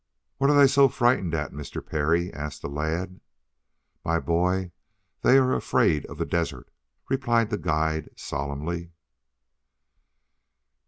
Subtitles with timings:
[0.39, 1.85] "What are they so frightened at, Mr.
[1.85, 3.19] Parry?" asked the lad.
[4.03, 4.71] "My boy,
[5.21, 6.71] they are afraid of the desert,"
[7.07, 8.93] replied the guide solemnly.